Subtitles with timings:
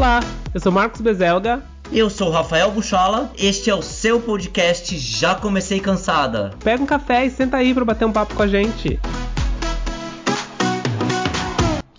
[0.00, 0.20] Olá,
[0.54, 1.62] eu sou Marcos Bezelga.
[1.92, 3.30] Eu sou o Rafael Buchola.
[3.36, 6.54] Este é o seu podcast Já Comecei Cansada.
[6.64, 8.98] Pega um café e senta aí para bater um papo com a gente.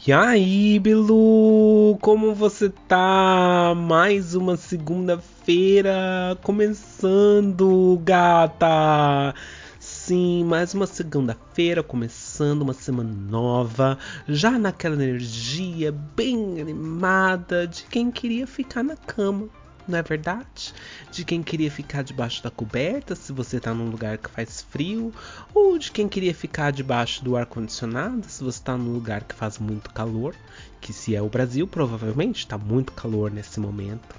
[0.07, 3.75] E aí, Bilu, como você tá?
[3.77, 9.35] Mais uma segunda-feira começando, gata.
[9.79, 13.97] Sim, mais uma segunda-feira começando uma semana nova,
[14.27, 19.49] já naquela energia bem animada de quem queria ficar na cama
[19.87, 20.73] não é verdade?
[21.11, 25.13] De quem queria ficar debaixo da coberta, se você está num lugar que faz frio,
[25.53, 29.35] ou de quem queria ficar debaixo do ar condicionado, se você está num lugar que
[29.35, 30.35] faz muito calor,
[30.79, 34.15] que se é o Brasil, provavelmente está muito calor nesse momento.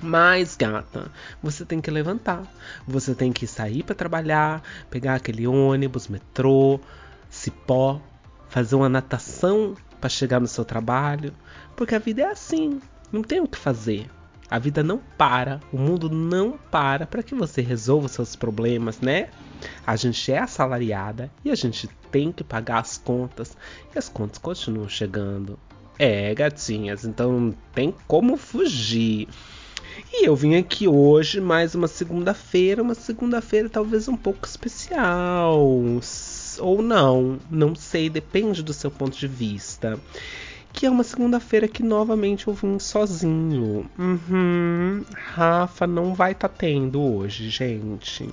[0.00, 1.10] Mas, gata,
[1.40, 2.42] você tem que levantar.
[2.88, 4.60] Você tem que sair para trabalhar,
[4.90, 6.80] pegar aquele ônibus, metrô,
[7.42, 8.00] cipó,
[8.48, 11.32] fazer uma natação para chegar no seu trabalho,
[11.76, 14.08] porque a vida é assim, não tem o que fazer.
[14.48, 19.30] A vida não para, o mundo não para para que você resolva seus problemas, né?
[19.86, 23.56] A gente é assalariada e a gente tem que pagar as contas
[23.94, 25.58] e as contas continuam chegando.
[25.98, 29.28] É, gatinhas, então não tem como fugir.
[30.12, 35.58] E eu vim aqui hoje, mais uma segunda-feira, uma segunda-feira talvez um pouco especial.
[36.58, 39.98] Ou não, não sei, depende do seu ponto de vista
[40.72, 43.88] que é uma segunda-feira que novamente eu vim sozinho.
[43.98, 48.28] Uhum, Rafa não vai estar tá tendo hoje, gente.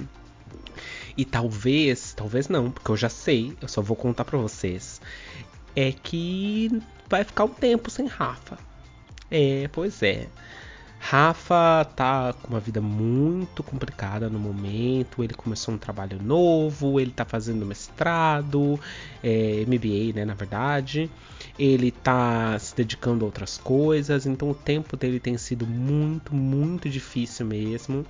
[1.18, 5.02] E talvez, talvez não, porque eu já sei, eu só vou contar para vocês.
[5.76, 8.58] É que vai ficar um tempo sem Rafa.
[9.30, 10.28] É, pois é.
[11.00, 15.24] Rafa tá com uma vida muito complicada no momento.
[15.24, 18.80] Ele começou um trabalho novo, ele tá fazendo mestrado,
[19.24, 21.10] é, MBA, né, na verdade.
[21.58, 26.90] Ele tá se dedicando a outras coisas, então o tempo dele tem sido muito, muito
[26.90, 28.06] difícil mesmo.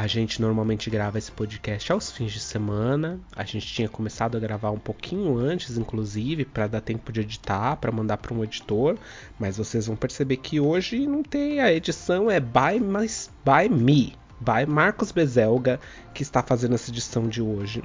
[0.00, 3.20] A gente normalmente grava esse podcast aos fins de semana.
[3.36, 7.76] A gente tinha começado a gravar um pouquinho antes, inclusive, para dar tempo de editar,
[7.76, 8.96] para mandar para um editor.
[9.38, 14.16] Mas vocês vão perceber que hoje não tem a edição, é by, mas by me,
[14.40, 15.78] by Marcos Bezelga,
[16.14, 17.82] que está fazendo essa edição de hoje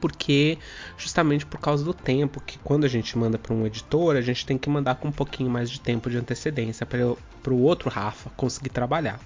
[0.00, 0.58] porque
[0.98, 4.46] justamente por causa do tempo que quando a gente manda para um editor a gente
[4.46, 8.30] tem que mandar com um pouquinho mais de tempo de antecedência para o outro Rafa
[8.36, 9.18] conseguir trabalhar.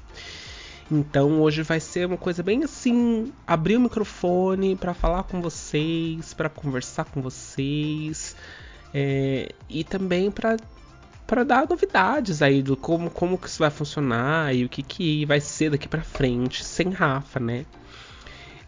[0.90, 6.34] Então hoje vai ser uma coisa bem assim, abrir o microfone para falar com vocês,
[6.34, 8.36] para conversar com vocês
[8.92, 10.56] é, e também para
[11.26, 15.24] para dar novidades aí do como como que isso vai funcionar e o que que
[15.24, 17.64] vai ser daqui para frente sem Rafa, né?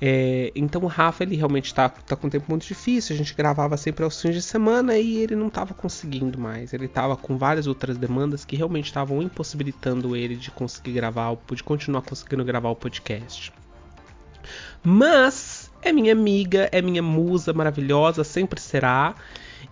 [0.00, 3.14] É, então o Rafa ele realmente está tá com um tempo muito difícil.
[3.14, 6.72] A gente gravava sempre aos fins de semana e ele não estava conseguindo mais.
[6.72, 11.62] Ele estava com várias outras demandas que realmente estavam impossibilitando ele de conseguir gravar, de
[11.62, 13.52] continuar conseguindo gravar o podcast.
[14.82, 19.14] Mas é minha amiga, é minha musa maravilhosa, sempre será.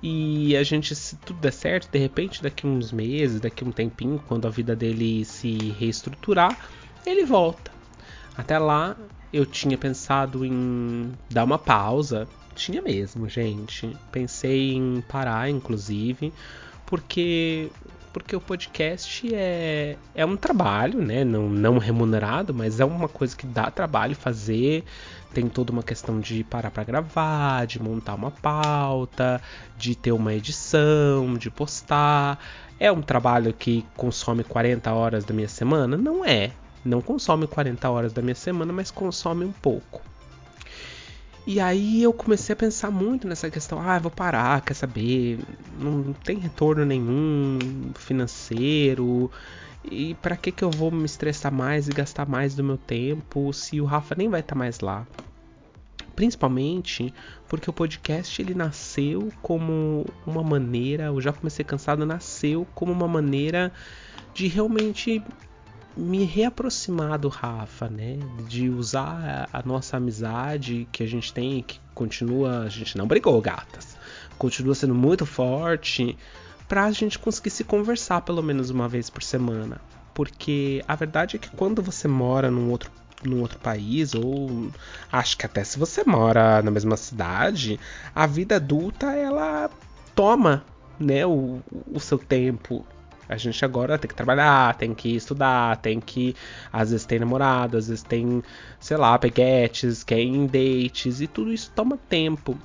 [0.02, 4.22] E a gente, se tudo der certo, de repente, daqui uns meses, daqui um tempinho,
[4.26, 6.58] quando a vida dele se reestruturar,
[7.06, 7.70] ele volta.
[8.36, 8.96] Até lá,
[9.32, 12.28] eu tinha pensado em dar uma pausa.
[12.54, 13.96] Tinha mesmo, gente.
[14.10, 16.32] Pensei em parar, inclusive,
[16.84, 17.70] porque
[18.12, 21.24] porque o podcast é, é um trabalho, né?
[21.24, 24.84] Não, não remunerado, mas é uma coisa que dá trabalho fazer.
[25.32, 29.40] Tem toda uma questão de parar para gravar, de montar uma pauta,
[29.78, 32.38] de ter uma edição, de postar.
[32.78, 35.96] É um trabalho que consome 40 horas da minha semana?
[35.96, 36.52] Não é
[36.84, 40.02] não consome 40 horas da minha semana, mas consome um pouco.
[41.44, 45.40] E aí eu comecei a pensar muito nessa questão, ah, vou parar, quer saber,
[45.76, 47.58] não tem retorno nenhum
[47.96, 49.28] financeiro.
[49.84, 53.52] E para que que eu vou me estressar mais e gastar mais do meu tempo
[53.52, 55.04] se o Rafa nem vai estar tá mais lá?
[56.14, 57.12] Principalmente
[57.48, 63.08] porque o podcast ele nasceu como uma maneira, eu já comecei cansado, nasceu como uma
[63.08, 63.72] maneira
[64.32, 65.20] de realmente
[65.96, 68.18] me reaproximar do Rafa, né?
[68.48, 73.40] De usar a nossa amizade que a gente tem, que continua, a gente não brigou,
[73.40, 73.96] gatas,
[74.38, 76.16] continua sendo muito forte,
[76.68, 79.80] pra gente conseguir se conversar pelo menos uma vez por semana.
[80.14, 82.90] Porque a verdade é que quando você mora num outro
[83.24, 84.68] num outro país, ou
[85.10, 87.78] acho que até se você mora na mesma cidade,
[88.12, 89.70] a vida adulta ela
[90.14, 90.64] toma
[90.98, 91.60] né, o,
[91.92, 92.84] o seu tempo.
[93.32, 96.36] A gente agora tem que trabalhar, tem que estudar, tem que.
[96.72, 98.42] Às vezes tem namorado, às vezes tem,
[98.78, 102.58] sei lá, peguetes, quer em dates, e tudo isso toma tempo.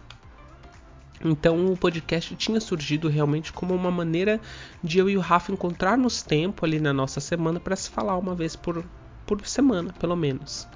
[1.23, 4.39] Então o podcast tinha surgido realmente como uma maneira
[4.83, 8.35] de eu e o Rafa encontrarmos tempo ali na nossa semana para se falar uma
[8.35, 8.85] vez por,
[9.25, 10.67] por semana, pelo menos.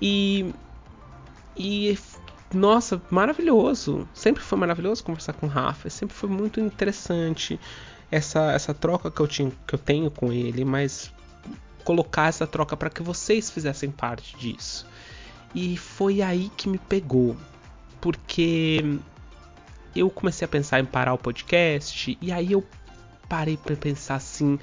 [0.00, 0.54] E,
[1.56, 1.98] e
[2.54, 4.08] nossa, maravilhoso.
[4.14, 5.90] Sempre foi maravilhoso conversar com o Rafa.
[5.90, 7.60] Sempre foi muito interessante
[8.10, 11.12] essa, essa troca que eu, tinha, que eu tenho com ele, mas
[11.84, 14.86] colocar essa troca para que vocês fizessem parte disso.
[15.54, 17.36] E foi aí que me pegou,
[18.00, 18.98] porque
[19.96, 22.64] eu comecei a pensar em parar o podcast e aí eu
[23.28, 24.58] parei para pensar assim,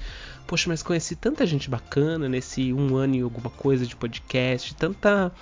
[0.46, 5.32] poxa, mas conheci tanta gente bacana nesse um ano e alguma coisa de podcast, tanta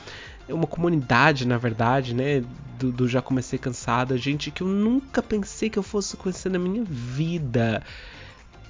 [0.49, 2.43] uma comunidade, na verdade, né,
[2.79, 6.59] do, do já comecei cansada, gente que eu nunca pensei que eu fosse conhecer na
[6.59, 7.83] minha vida.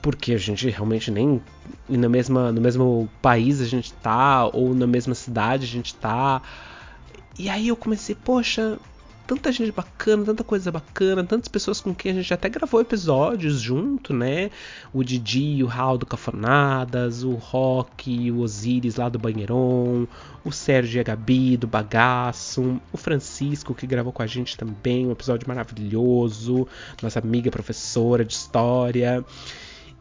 [0.01, 1.41] Porque a gente realmente nem
[1.89, 6.43] na mesma, no mesmo país a gente tá, ou na mesma cidade a gente tá.
[7.39, 8.79] E aí eu comecei, poxa,
[9.27, 13.61] tanta gente bacana, tanta coisa bacana, tantas pessoas com quem a gente até gravou episódios
[13.61, 14.51] junto, né?
[14.93, 20.07] O Didi, o Raul do Cafonadas, o Rock, o Osiris lá do Banheiron,
[20.45, 25.07] o Sérgio e a Gabi do Bagaço, o Francisco que gravou com a gente também,
[25.07, 26.69] um episódio maravilhoso,
[27.03, 29.25] nossa amiga professora de história.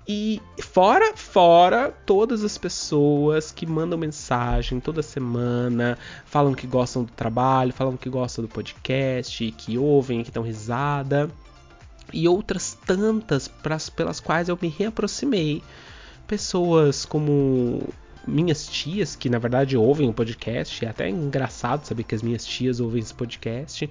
[0.08, 7.12] E fora, fora todas as pessoas que mandam mensagem toda semana, falam que gostam do
[7.14, 11.32] trabalho, falam que gostam do podcast, que ouvem, que dão risada.
[12.12, 15.64] E outras tantas pras, pelas quais eu me reaproximei.
[16.28, 17.82] Pessoas como
[18.28, 22.46] minhas tias, que na verdade ouvem o podcast, é até engraçado saber que as minhas
[22.46, 23.90] tias ouvem esse podcast,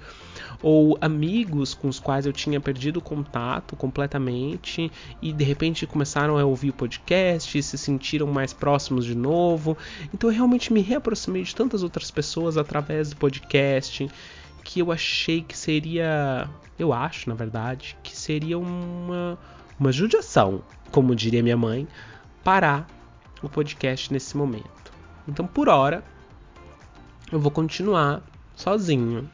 [0.63, 4.91] ou amigos com os quais eu tinha perdido contato completamente
[5.21, 9.77] e de repente começaram a ouvir o podcast e se sentiram mais próximos de novo.
[10.13, 14.09] Então eu realmente me reaproximei de tantas outras pessoas através do podcast
[14.65, 19.37] que eu achei que seria, eu acho, na verdade, que seria uma
[19.83, 20.63] uma judiação,
[20.93, 21.89] como diria minha mãe,
[22.45, 22.87] parar
[23.43, 24.93] o podcast nesse momento.
[25.27, 26.05] Então, por hora,
[27.31, 28.23] eu vou continuar
[28.55, 29.29] sozinho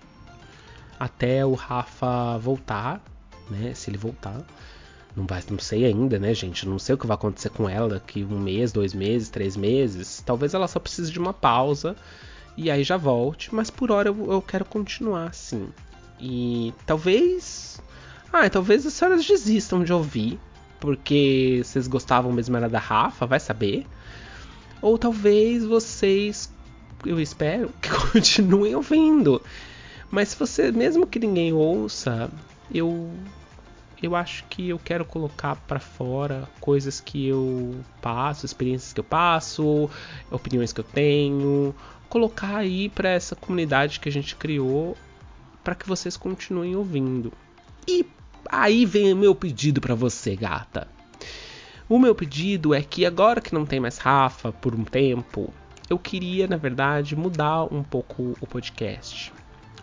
[0.98, 3.02] até o Rafa voltar,
[3.48, 3.72] né?
[3.74, 4.44] Se ele voltar.
[5.16, 6.68] Não, vai, não sei ainda, né, gente?
[6.68, 10.22] Não sei o que vai acontecer com ela daqui um mês, dois meses, três meses.
[10.24, 11.96] Talvez ela só precise de uma pausa
[12.56, 13.54] e aí já volte.
[13.54, 15.68] Mas por hora eu, eu quero continuar assim.
[16.20, 17.80] E talvez.
[18.32, 20.38] Ah, talvez as senhoras desistam de ouvir.
[20.78, 23.86] Porque vocês gostavam mesmo era da Rafa, vai saber.
[24.80, 26.52] Ou talvez vocês,
[27.04, 29.42] eu espero, que continuem ouvindo.
[30.10, 32.30] Mas se você, mesmo que ninguém ouça,
[32.72, 33.10] eu
[34.00, 39.04] eu acho que eu quero colocar para fora coisas que eu passo, experiências que eu
[39.04, 39.90] passo,
[40.30, 41.74] opiniões que eu tenho,
[42.08, 44.96] colocar aí para essa comunidade que a gente criou
[45.64, 47.32] para que vocês continuem ouvindo.
[47.86, 48.06] E
[48.50, 50.88] aí vem o meu pedido para você, gata.
[51.88, 55.54] O meu pedido é que agora que não tem mais Rafa por um tempo,
[55.88, 59.32] eu queria, na verdade, mudar um pouco o podcast.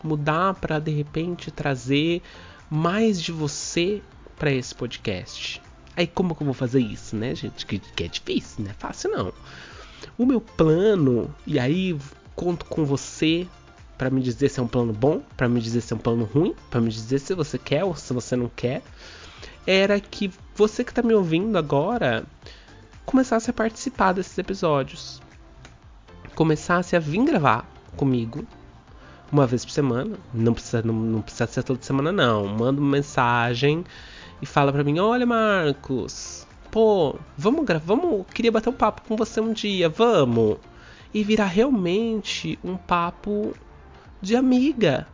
[0.03, 2.21] Mudar para de repente trazer
[2.69, 4.03] mais de você
[4.37, 5.59] para esse podcast.
[5.97, 7.65] Aí como que eu vou fazer isso, né, gente?
[7.65, 9.33] Que, que é difícil, não é fácil não.
[10.15, 11.97] O meu plano, e aí
[12.35, 13.47] conto com você
[13.97, 16.25] para me dizer se é um plano bom, para me dizer se é um plano
[16.25, 18.83] ruim, para me dizer se você quer ou se você não quer
[19.65, 22.25] era que você que está me ouvindo agora
[23.05, 25.21] começasse a participar desses episódios.
[26.33, 28.45] Começasse a vir gravar comigo
[29.31, 30.17] uma vez por semana.
[30.33, 32.47] Não precisa, não, não precisa ser toda semana, não.
[32.47, 33.83] Manda uma mensagem
[34.41, 38.25] e fala pra mim: Olha, Marcos, pô, vamos gravar, vamos.
[38.33, 40.57] Queria bater um papo com você um dia, vamos.
[41.13, 43.53] E virar realmente um papo
[44.21, 45.07] de amiga.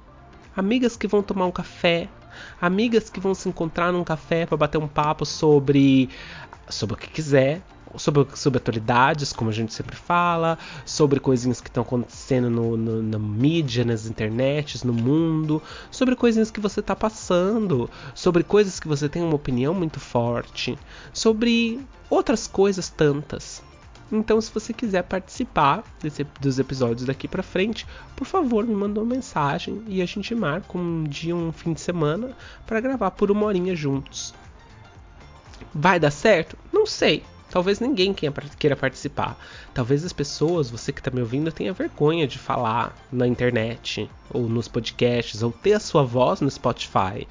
[0.55, 2.09] Amigas que vão tomar um café,
[2.59, 6.09] amigas que vão se encontrar num café para bater um papo sobre
[6.69, 7.61] sobre o que quiser,
[7.97, 13.03] sobre, sobre atualidades, como a gente sempre fala, sobre coisinhas que estão acontecendo no, no,
[13.03, 18.87] na mídia, nas internets, no mundo, sobre coisinhas que você está passando, sobre coisas que
[18.87, 20.77] você tem uma opinião muito forte,
[21.13, 23.61] sobre outras coisas tantas.
[24.11, 28.99] Então, se você quiser participar desse, dos episódios daqui para frente, por favor, me manda
[28.99, 32.35] uma mensagem e a gente marca um dia, um fim de semana
[32.67, 34.33] para gravar por uma horinha juntos.
[35.73, 36.57] Vai dar certo?
[36.73, 37.23] Não sei.
[37.49, 39.37] Talvez ninguém queira participar.
[39.73, 44.47] Talvez as pessoas, você que está me ouvindo, tenha vergonha de falar na internet, ou
[44.47, 47.27] nos podcasts, ou ter a sua voz no Spotify.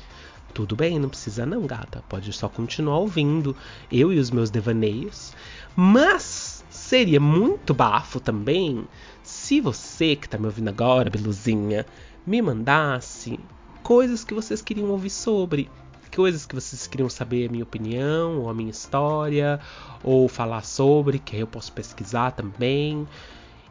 [0.52, 2.04] Tudo bem, não precisa não, gata.
[2.06, 3.56] Pode só continuar ouvindo
[3.90, 5.32] eu e os meus devaneios.
[5.74, 6.49] Mas
[6.90, 8.84] Seria muito bafo também
[9.22, 11.86] se você que tá me ouvindo agora, Beluzinha,
[12.26, 13.38] me mandasse
[13.80, 15.70] coisas que vocês queriam ouvir sobre
[16.12, 19.60] coisas que vocês queriam saber a minha opinião, ou a minha história,
[20.02, 23.06] ou falar sobre, que eu posso pesquisar também.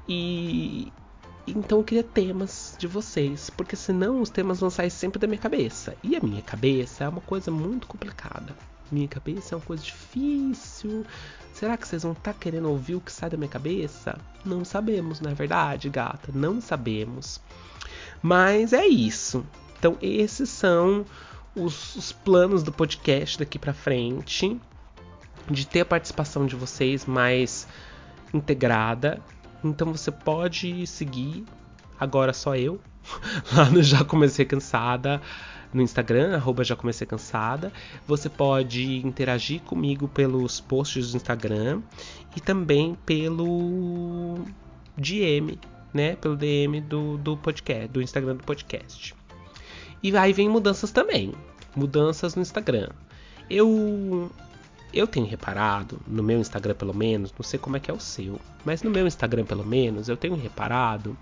[0.08, 0.90] E
[1.46, 5.42] então eu queria temas de vocês, porque senão os temas vão sair sempre da minha
[5.42, 5.94] cabeça.
[6.02, 8.56] E a minha cabeça é uma coisa muito complicada.
[8.92, 11.06] Minha cabeça é uma coisa difícil.
[11.54, 14.18] Será que vocês vão estar tá querendo ouvir o que sai da minha cabeça?
[14.46, 16.32] Não sabemos, não é verdade, gata?
[16.34, 17.42] Não sabemos.
[18.22, 19.46] Mas é isso.
[19.78, 21.06] Então, esses são
[21.56, 24.60] os, os planos do podcast daqui para frente,
[25.50, 27.68] de ter a participação de vocês mais
[28.34, 29.22] integrada.
[29.64, 31.46] Então você pode seguir
[32.00, 32.80] agora só eu
[33.54, 35.22] lá no Já Comecei Cansada
[35.74, 37.72] no Instagram, arroba Já Comecei Cansada.
[38.08, 41.82] Você pode interagir comigo pelos posts do Instagram
[42.36, 44.46] e também pelo
[44.98, 45.60] DM,
[45.94, 46.16] né?
[46.16, 49.16] Pelo DM do, do podcast, do Instagram do podcast.
[50.02, 51.34] E aí vem mudanças também.
[51.76, 52.90] Mudanças no Instagram.
[53.50, 54.32] Eu
[54.92, 58.00] eu tenho reparado, no meu Instagram pelo menos, não sei como é que é o
[58.00, 61.16] seu, mas no meu Instagram pelo menos, eu tenho reparado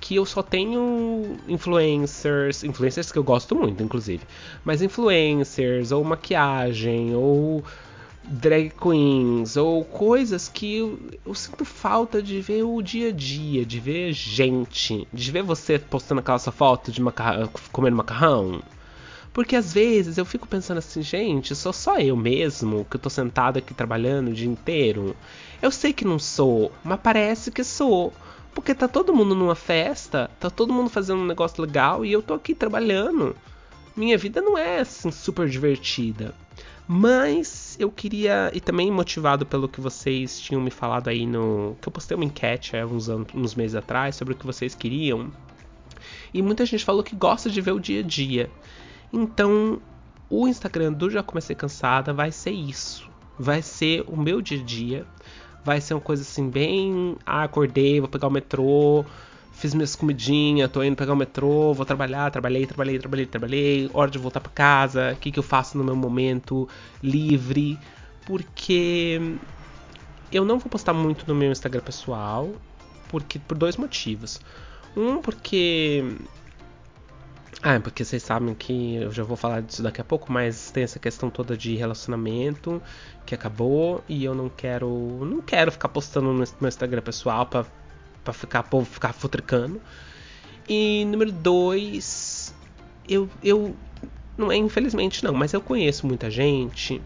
[0.00, 4.24] que eu só tenho influencers, influencers que eu gosto muito, inclusive,
[4.64, 7.62] mas influencers, ou maquiagem, ou
[8.24, 13.64] drag queens, ou coisas que eu, eu, sinto falta de ver o dia a dia,
[13.64, 18.62] de ver gente, de ver você postando aquela sua foto de macarrão, comendo macarrão.
[19.32, 23.08] Porque às vezes eu fico pensando assim, gente, sou só eu mesmo que eu tô
[23.08, 25.16] sentado aqui trabalhando o dia inteiro.
[25.62, 28.12] Eu sei que não sou, mas parece que sou.
[28.54, 32.22] Porque tá todo mundo numa festa, tá todo mundo fazendo um negócio legal e eu
[32.22, 33.36] tô aqui trabalhando.
[33.96, 36.34] Minha vida não é assim super divertida.
[36.92, 41.76] Mas eu queria, e também motivado pelo que vocês tinham me falado aí no.
[41.80, 44.74] que eu postei uma enquete há uns, anos, uns meses atrás sobre o que vocês
[44.74, 45.30] queriam.
[46.34, 48.50] E muita gente falou que gosta de ver o dia a dia.
[49.12, 49.80] Então,
[50.28, 53.08] o Instagram do Já Comecei Cansada vai ser isso.
[53.38, 55.06] Vai ser o meu dia a dia.
[55.64, 57.16] Vai ser uma coisa assim, bem.
[57.24, 59.04] Ah, acordei, vou pegar o metrô,
[59.52, 64.10] fiz minhas comidinhas, tô indo pegar o metrô, vou trabalhar, trabalhei, trabalhei, trabalhei, trabalhei, hora
[64.10, 66.68] de voltar para casa, o que, que eu faço no meu momento
[67.02, 67.78] livre,
[68.26, 69.20] porque
[70.32, 72.54] eu não vou postar muito no meu Instagram pessoal,
[73.08, 74.40] porque por dois motivos.
[74.96, 76.04] Um, porque
[77.62, 80.70] ah, é porque vocês sabem que eu já vou falar disso daqui a pouco, mas
[80.70, 82.80] tem essa questão toda de relacionamento
[83.26, 84.88] que acabou e eu não quero,
[85.26, 87.66] não quero ficar postando no meu Instagram pessoal para
[88.24, 89.80] para ficar povo ficar futricando.
[90.68, 92.54] E número dois,
[93.08, 93.76] eu eu
[94.38, 97.00] não é infelizmente não, mas eu conheço muita gente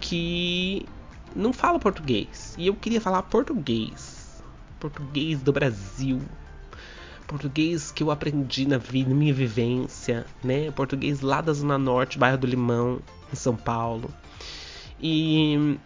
[0.00, 0.86] que
[1.34, 2.54] não fala português.
[2.56, 4.42] E eu queria falar português,
[4.78, 6.20] português do Brasil
[7.28, 10.70] português que eu aprendi na vida, minha vivência, né?
[10.72, 14.10] Português lá da Zona Norte, bairro do Limão, em São Paulo.
[15.00, 15.78] E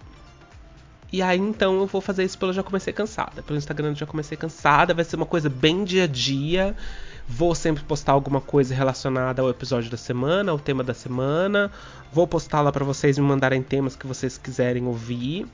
[1.12, 3.42] e aí então eu vou fazer isso pelo Já Comecei Cansada.
[3.42, 6.74] Pelo Instagram Já Comecei Cansada, vai ser uma coisa bem dia a dia.
[7.28, 11.70] Vou sempre postar alguma coisa relacionada ao episódio da semana, ao tema da semana.
[12.12, 15.46] Vou postar lá para vocês me mandarem temas que vocês quiserem ouvir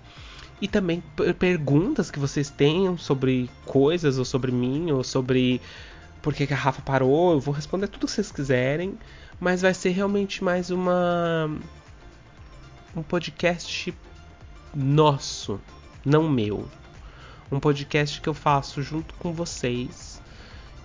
[0.61, 1.03] e também
[1.39, 5.61] perguntas que vocês tenham sobre coisas, ou sobre mim, ou sobre
[6.21, 7.33] por que, a Rafa parou.
[7.33, 8.99] Eu vou responder tudo que vocês quiserem,
[9.39, 11.51] mas vai ser realmente mais uma.
[12.97, 13.95] um podcast
[14.75, 15.61] nosso,
[16.05, 16.69] não meu.
[17.51, 20.21] Um podcast que eu faço junto com vocês,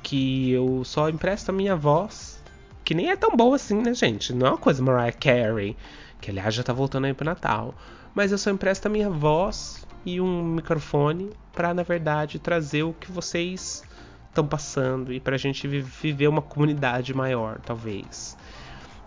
[0.02, 2.42] que eu só empresto a minha voz,
[2.86, 4.32] que nem é tão boa assim, né, gente?
[4.34, 5.76] Não é uma coisa Mariah Carey,
[6.22, 7.76] que aliás já tá voltando aí pro Natal
[8.14, 12.94] mas eu só empresto a minha voz e um microfone para, na verdade, trazer o
[12.94, 13.84] que vocês
[14.30, 18.36] estão passando e para a gente viver uma comunidade maior, talvez.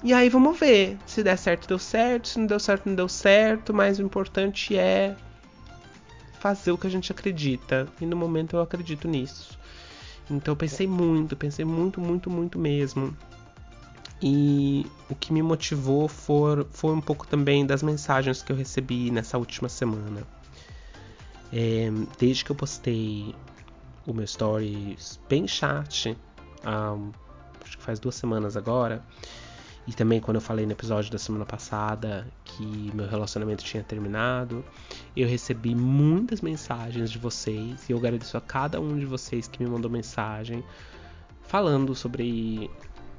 [0.05, 0.99] E aí vamos ver.
[1.07, 2.29] Se der certo, deu certo.
[2.29, 3.73] Se não deu certo, não deu certo.
[3.73, 5.17] Mas o importante é
[6.39, 7.89] fazer o que a gente acredita.
[8.01, 9.59] E no momento eu acredito nisso.
[10.31, 13.17] Então eu pensei muito, pensei muito, muito, muito mesmo.
[14.21, 19.11] E o que me motivou for, foi um pouco também das mensagens que eu recebi
[19.11, 20.23] nessa última semana.
[21.53, 23.35] É, desde que eu postei
[24.07, 26.17] o meu stories bem chat,
[26.65, 27.11] um,
[27.63, 29.05] acho que faz duas semanas agora,
[29.87, 34.65] e também quando eu falei no episódio da semana passada que meu relacionamento tinha terminado,
[35.17, 39.63] eu recebi muitas mensagens de vocês e eu agradeço a cada um de vocês que
[39.63, 40.65] me mandou mensagem
[41.43, 42.69] falando sobre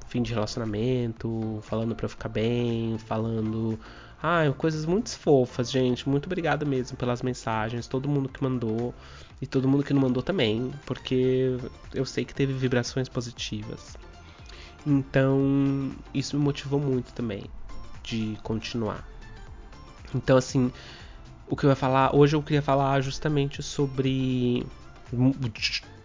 [0.08, 3.78] fim de relacionamento, falando pra eu ficar bem, falando.
[4.20, 6.08] Ah, coisas muito fofas, gente.
[6.08, 8.94] Muito obrigado mesmo pelas mensagens, todo mundo que mandou
[9.40, 11.56] e todo mundo que não mandou também, porque
[11.94, 13.96] eu sei que teve vibrações positivas.
[14.86, 17.44] Então, isso me motivou muito também
[18.02, 19.06] de continuar.
[20.14, 20.72] Então, assim,
[21.46, 24.66] o que eu ia falar hoje eu queria falar justamente sobre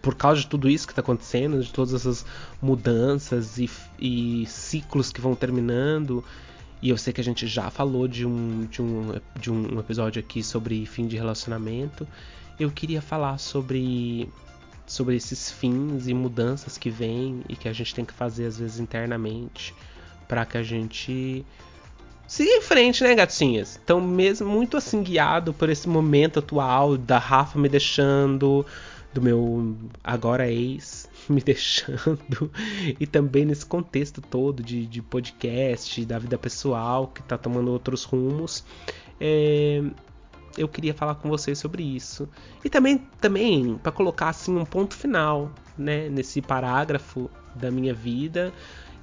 [0.04, 2.26] por causa de tudo isso que está acontecendo, de todas essas
[2.60, 6.22] mudanças e, e, ciclos que vão terminando.
[6.82, 10.20] E eu sei que a gente já falou de um, de, um, de um episódio
[10.20, 12.06] aqui sobre fim de relacionamento.
[12.60, 14.28] Eu queria falar sobre,
[14.86, 18.58] sobre esses fins e mudanças que vêm e que a gente tem que fazer às
[18.58, 19.74] vezes internamente
[20.28, 21.46] para que a gente
[22.26, 23.80] siga em frente, né, gatinhas?
[23.82, 28.66] Então, mesmo muito assim guiado por esse momento atual da Rafa me deixando,
[29.14, 32.50] do meu agora ex me deixando
[32.98, 38.02] e também nesse contexto todo de, de podcast, da vida pessoal que está tomando outros
[38.04, 38.64] rumos.
[39.20, 39.82] É,
[40.58, 42.28] eu queria falar com vocês sobre isso.
[42.64, 48.52] E também, também para colocar assim um ponto final né, nesse parágrafo da minha vida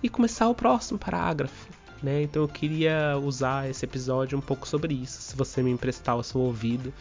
[0.03, 1.69] e começar o próximo parágrafo.
[2.03, 2.23] Né?
[2.23, 5.21] Então eu queria usar esse episódio um pouco sobre isso.
[5.21, 6.93] Se você me emprestar o seu ouvido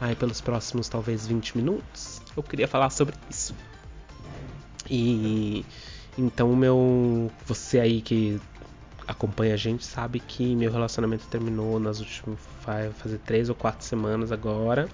[0.00, 3.54] aí pelos próximos talvez 20 minutos, eu queria falar sobre isso.
[4.88, 5.64] E
[6.16, 8.40] então meu você aí que
[9.06, 13.84] acompanha a gente sabe que meu relacionamento terminou nas últimas vai fazer três ou quatro
[13.86, 14.88] semanas agora.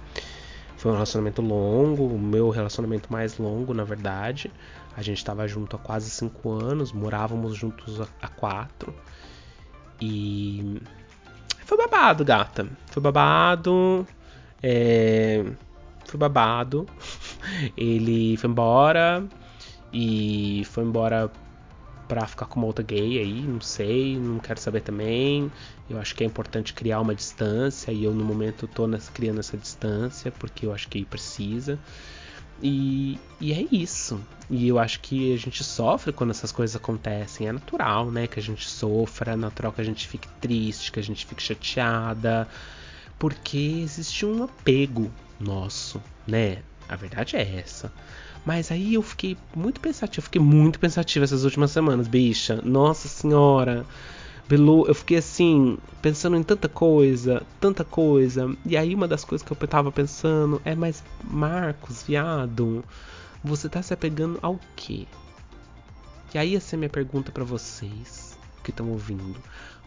[0.77, 4.51] Foi um relacionamento longo, o meu relacionamento mais longo, na verdade.
[4.97, 8.93] A gente estava junto há quase cinco anos, morávamos juntos há quatro.
[10.01, 10.83] E
[11.65, 12.69] foi babado, gata.
[12.89, 14.07] Foi babado.
[14.63, 15.45] É...
[16.05, 16.87] Foi babado.
[17.77, 19.27] Ele foi embora
[19.93, 21.31] e foi embora
[22.09, 25.51] pra ficar com uma outra gay aí, não sei, não quero saber também.
[25.89, 29.57] Eu acho que é importante criar uma distância e eu no momento tô criando essa
[29.57, 31.79] distância porque eu acho que precisa.
[32.63, 34.21] E, e é isso.
[34.49, 37.49] E eu acho que a gente sofre quando essas coisas acontecem.
[37.49, 38.27] É natural, né?
[38.27, 41.43] Que a gente sofra, é natural que a gente fique triste, que a gente fique
[41.43, 42.47] chateada.
[43.19, 46.59] Porque existe um apego nosso, né?
[46.89, 47.93] A verdade é essa.
[48.45, 52.61] Mas aí eu fiquei muito pensativo, fiquei muito pensativo essas últimas semanas, bicha.
[52.63, 53.87] Nossa senhora.
[54.49, 58.55] Belu, eu fiquei assim, pensando em tanta coisa, tanta coisa.
[58.67, 62.85] E aí uma das coisas que eu tava pensando é, mas Marcos, viado,
[63.43, 65.07] você tá se apegando ao quê?
[66.35, 69.41] E aí essa é a minha pergunta para vocês que estão ouvindo.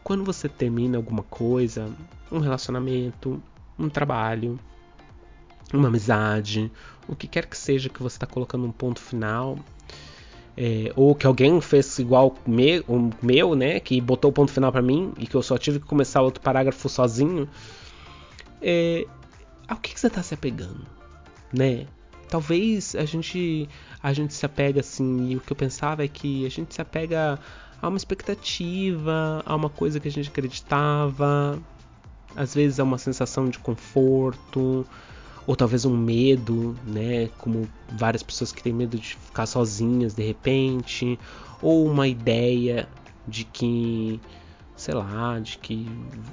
[0.04, 1.92] Quando você termina alguma coisa,
[2.32, 3.42] um relacionamento,
[3.78, 4.60] um trabalho,
[5.74, 6.72] uma amizade,
[7.08, 9.58] o que quer que seja que você está colocando um ponto final,
[10.58, 14.72] é, ou que alguém fez igual me, o meu, né, que botou o ponto final
[14.72, 17.48] para mim e que eu só tive que começar outro parágrafo sozinho,
[18.62, 19.06] é,
[19.68, 20.86] ao que, que você está se apegando,
[21.52, 21.88] né?
[22.30, 23.70] Talvez a gente
[24.02, 26.82] a gente se apega assim, e o que eu pensava é que a gente se
[26.82, 27.40] apega
[27.82, 31.60] a uma expectativa, a uma coisa que a gente acreditava,
[32.36, 34.86] às vezes a uma sensação de conforto,
[35.48, 40.24] ou talvez um medo, né, como várias pessoas que têm medo de ficar sozinhas de
[40.24, 41.20] repente,
[41.62, 42.88] ou uma ideia
[43.28, 44.20] de que,
[44.76, 45.88] sei lá, de que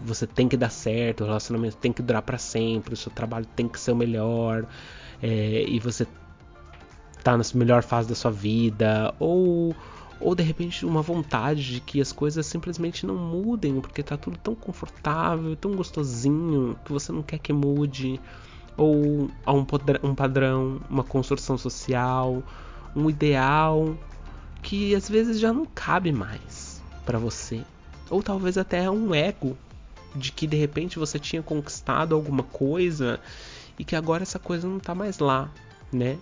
[0.04, 3.46] você tem que dar certo, o relacionamento tem que durar para sempre, o seu trabalho
[3.54, 4.66] tem que ser o melhor,
[5.22, 6.06] é, e você
[7.22, 9.74] tá na melhor fase da sua vida, ou
[10.20, 14.38] ou de repente uma vontade de que as coisas simplesmente não mudem, porque tá tudo
[14.38, 18.20] tão confortável, tão gostosinho, que você não quer que mude
[18.76, 19.66] ou a um,
[20.02, 22.42] um padrão, uma construção social,
[22.94, 23.96] um ideal
[24.62, 27.62] que às vezes já não cabe mais para você,
[28.08, 29.56] ou talvez até um ego
[30.14, 33.18] de que de repente você tinha conquistado alguma coisa
[33.78, 35.50] e que agora essa coisa não tá mais lá,
[35.90, 36.18] né?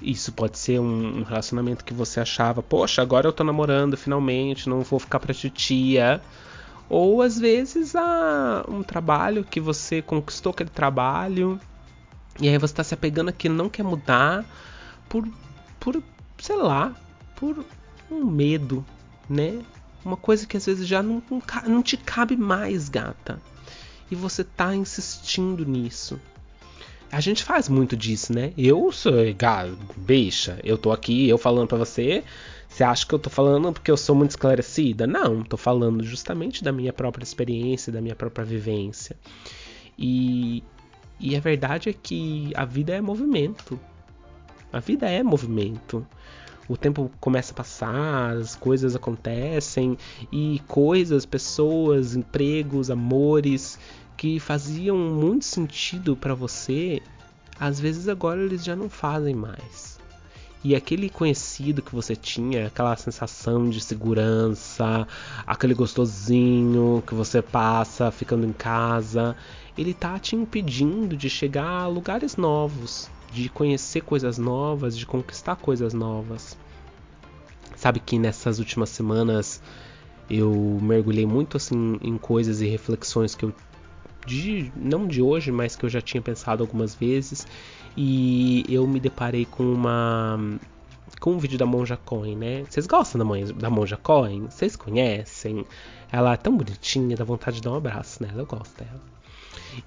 [0.00, 4.82] Isso pode ser um relacionamento que você achava, poxa, agora eu tô namorando finalmente, não
[4.82, 6.20] vou ficar pra titia.
[6.88, 11.60] Ou às vezes há um trabalho que você conquistou aquele trabalho
[12.40, 14.44] e aí você está se apegando aqui não quer mudar
[15.08, 15.26] por,
[15.80, 16.02] por,
[16.38, 16.94] sei lá,
[17.34, 17.64] por
[18.10, 18.84] um medo,
[19.28, 19.60] né?
[20.04, 21.22] Uma coisa que às vezes já não,
[21.66, 23.40] não, te cabe mais, gata.
[24.10, 26.20] E você tá insistindo nisso.
[27.10, 28.52] A gente faz muito disso, né?
[28.56, 32.22] Eu sou, gata, bicha, eu tô aqui, eu falando para você,
[32.76, 35.06] você acha que eu tô falando porque eu sou muito esclarecida?
[35.06, 39.16] Não, tô falando justamente da minha própria experiência, da minha própria vivência.
[39.98, 40.62] E,
[41.18, 43.80] e a verdade é que a vida é movimento.
[44.70, 46.06] A vida é movimento.
[46.68, 49.96] O tempo começa a passar, as coisas acontecem
[50.30, 53.78] e coisas, pessoas, empregos, amores
[54.18, 57.00] que faziam muito sentido para você,
[57.58, 59.95] às vezes agora eles já não fazem mais.
[60.68, 65.06] E aquele conhecido que você tinha, aquela sensação de segurança,
[65.46, 69.36] aquele gostosinho que você passa ficando em casa,
[69.78, 75.54] ele tá te impedindo de chegar a lugares novos, de conhecer coisas novas, de conquistar
[75.54, 76.58] coisas novas.
[77.76, 79.62] Sabe que nessas últimas semanas
[80.28, 83.54] eu mergulhei muito assim em coisas e reflexões que eu
[84.26, 87.46] de não de hoje, mas que eu já tinha pensado algumas vezes
[87.96, 90.58] e eu me deparei com uma
[91.20, 92.64] com um vídeo da Monja Cohen, né?
[92.68, 94.46] Vocês gostam da, mãe, da Monja Cohen?
[94.50, 95.64] Vocês conhecem?
[96.12, 98.42] Ela é tão bonitinha, dá vontade de dar um abraço nela.
[98.42, 99.00] Eu gosto dela.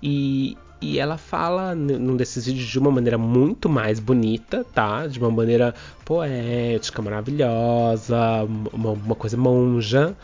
[0.01, 5.05] E, e ela fala num desses vídeos de uma maneira muito mais bonita, tá?
[5.07, 8.17] De uma maneira poética, maravilhosa,
[8.73, 10.15] uma, uma coisa monja.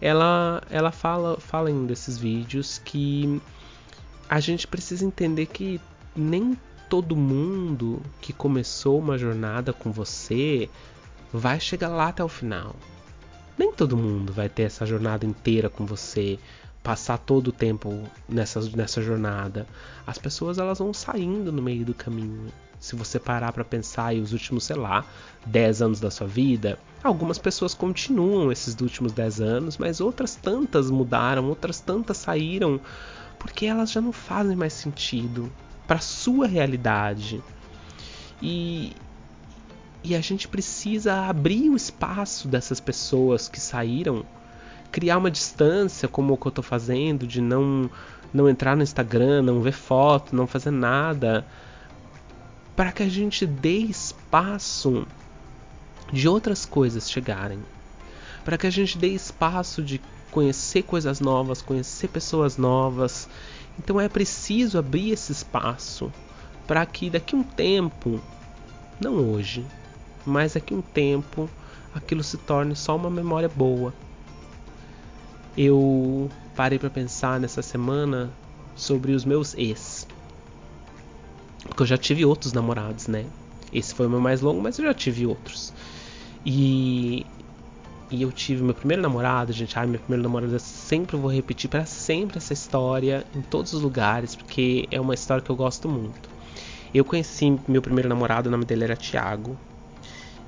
[0.00, 3.40] Ela, ela fala, fala em um desses vídeos que
[4.28, 5.80] a gente precisa entender que
[6.14, 6.56] nem
[6.88, 10.68] todo mundo que começou uma jornada com você
[11.32, 12.76] vai chegar lá até o final.
[13.56, 16.38] Nem todo mundo vai ter essa jornada inteira com você,
[16.82, 19.66] passar todo o tempo nessa, nessa jornada.
[20.06, 22.52] As pessoas elas vão saindo no meio do caminho.
[22.78, 25.06] Se você parar para pensar e os últimos, sei lá,
[25.46, 30.90] 10 anos da sua vida, algumas pessoas continuam esses últimos 10 anos, mas outras tantas
[30.90, 32.80] mudaram, outras tantas saíram
[33.42, 35.52] porque elas já não fazem mais sentido
[35.84, 37.42] para sua realidade.
[38.40, 38.92] E,
[40.04, 44.24] e a gente precisa abrir o espaço dessas pessoas que saíram,
[44.92, 47.90] criar uma distância, como o que eu estou fazendo, de não,
[48.32, 51.44] não entrar no Instagram, não ver foto, não fazer nada,
[52.76, 55.04] para que a gente dê espaço
[56.12, 57.58] de outras coisas chegarem,
[58.44, 60.00] para que a gente dê espaço de
[60.32, 63.28] conhecer coisas novas, conhecer pessoas novas
[63.78, 66.12] então é preciso abrir esse espaço
[66.66, 68.20] para que daqui um tempo,
[69.00, 69.64] não hoje,
[70.24, 71.48] mas daqui um tempo,
[71.94, 73.92] aquilo se torne só uma memória boa.
[75.56, 78.30] Eu parei para pensar nessa semana
[78.74, 80.06] sobre os meus ex.
[81.64, 83.26] Porque eu já tive outros namorados, né?
[83.72, 85.72] Esse foi o meu mais longo, mas eu já tive outros.
[86.44, 87.26] E
[88.12, 89.78] e eu tive meu primeiro namorado, gente.
[89.78, 93.80] Ai, meu primeiro namorado, eu sempre vou repetir para sempre essa história em todos os
[93.80, 96.28] lugares, porque é uma história que eu gosto muito.
[96.92, 99.56] Eu conheci meu primeiro namorado, o nome dele era Tiago.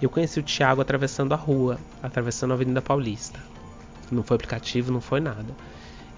[0.00, 3.40] Eu conheci o Tiago atravessando a rua, atravessando a Avenida Paulista.
[4.12, 5.56] Não foi aplicativo, não foi nada.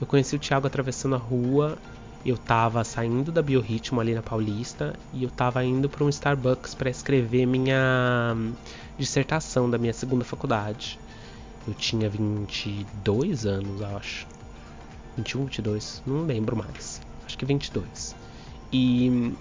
[0.00, 1.78] Eu conheci o Tiago atravessando a rua.
[2.24, 6.74] Eu tava saindo da Biorritmo ali na Paulista e eu tava indo para um Starbucks
[6.74, 8.36] para escrever minha
[8.98, 10.98] dissertação da minha segunda faculdade.
[11.66, 14.26] Eu tinha 22 anos, acho.
[15.16, 17.00] 21, 22, não lembro mais.
[17.26, 18.14] Acho que 22.
[18.72, 19.32] E,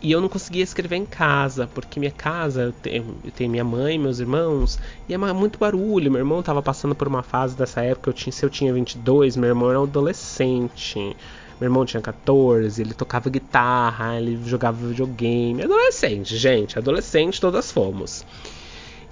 [0.00, 3.64] e eu não conseguia escrever em casa, porque minha casa, eu tenho, eu tenho minha
[3.64, 6.10] mãe, meus irmãos, e é muito barulho.
[6.10, 9.36] Meu irmão estava passando por uma fase dessa época, eu tinha, se eu tinha 22,
[9.36, 11.16] meu irmão era um adolescente.
[11.58, 15.62] Meu irmão tinha 14, ele tocava guitarra, ele jogava videogame.
[15.62, 18.26] Adolescente, gente, adolescente todas fomos.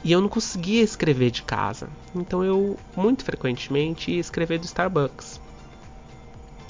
[0.04, 1.88] E eu não conseguia escrever de casa.
[2.14, 5.40] Então eu, muito frequentemente, ia escrever do Starbucks.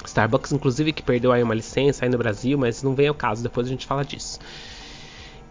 [0.04, 3.42] Starbucks, inclusive, que perdeu aí uma licença aí no Brasil, mas não vem ao caso,
[3.42, 4.38] depois a gente fala disso.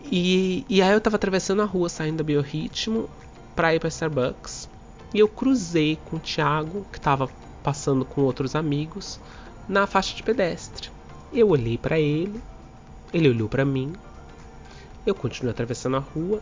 [0.10, 3.10] E, e aí eu tava atravessando a rua, saindo da Biorritmo,
[3.54, 4.70] pra ir pra Starbucks.
[5.14, 7.30] E eu cruzei com o Thiago, que tava
[7.62, 9.20] passando com outros amigos,
[9.68, 10.90] na faixa de pedestre.
[11.34, 12.42] Eu olhei para ele,
[13.14, 13.92] ele olhou para mim.
[15.06, 16.42] Eu continuei atravessando a rua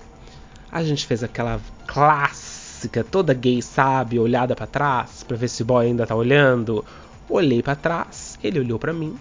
[0.71, 5.65] a gente fez aquela clássica, toda gay sabe, olhada para trás, para ver se o
[5.65, 6.85] boy ainda tá olhando.
[7.29, 9.17] Olhei para trás, ele olhou para mim.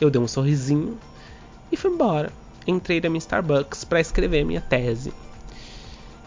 [0.00, 0.96] Eu dei um sorrisinho
[1.72, 2.32] e fui embora.
[2.66, 5.12] Entrei na minha Starbucks para escrever minha tese.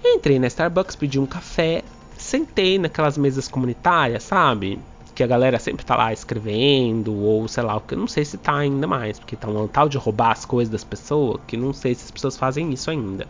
[0.03, 1.83] Entrei na Starbucks, pedi um café,
[2.17, 4.79] sentei naquelas mesas comunitárias, sabe?
[5.15, 8.37] Que a galera sempre tá lá escrevendo, ou sei lá, que eu não sei se
[8.37, 11.71] tá ainda mais, porque tá um tal de roubar as coisas das pessoas, que não
[11.71, 13.27] sei se as pessoas fazem isso ainda.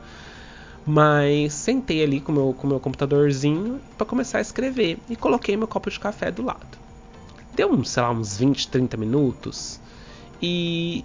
[0.86, 5.56] Mas sentei ali com meu, o com meu computadorzinho para começar a escrever e coloquei
[5.56, 6.80] meu copo de café do lado.
[7.56, 9.80] Deu, sei lá, uns 20, 30 minutos
[10.42, 11.04] e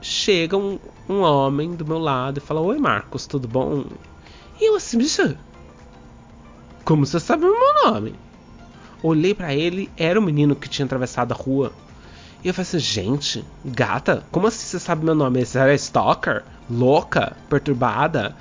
[0.00, 3.84] chega um, um homem do meu lado e fala: Oi, Marcos, tudo bom?
[4.60, 5.36] E eu assim, bicho,
[6.84, 8.14] como você sabe o meu nome?
[9.02, 11.72] Olhei para ele, era o menino que tinha atravessado a rua.
[12.42, 15.44] E eu falei assim, gente, gata, como assim você sabe meu nome?
[15.44, 16.44] Você era stalker?
[16.70, 17.36] Louca?
[17.48, 18.36] Perturbada?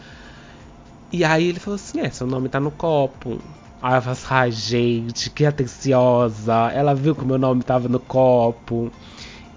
[1.13, 3.39] E aí ele falou assim: é, seu nome tá no copo.
[3.80, 6.71] Aí eu falei assim, ai gente, que atenciosa.
[6.73, 8.91] Ela viu que o meu nome tava no copo.